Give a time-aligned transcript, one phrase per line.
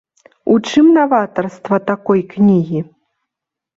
[0.53, 2.79] У чым наватарства такой кнігі?